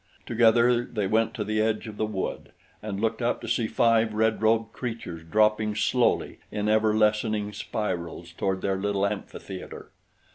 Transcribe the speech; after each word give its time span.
Together 0.25 0.83
they 0.83 1.05
went 1.05 1.35
to 1.35 1.43
the 1.43 1.61
edge 1.61 1.87
of 1.87 1.97
the 1.97 2.07
wood 2.07 2.53
and 2.81 2.99
looked 2.99 3.21
up 3.21 3.39
to 3.39 3.47
see 3.47 3.67
five 3.67 4.15
red 4.15 4.41
robed 4.41 4.73
creatures 4.73 5.23
dropping 5.23 5.75
slowly 5.75 6.39
in 6.49 6.67
ever 6.67 6.97
lessening 6.97 7.53
spirals 7.53 8.31
toward 8.33 8.63
their 8.63 8.77
little 8.77 9.05
amphitheater. 9.05 9.91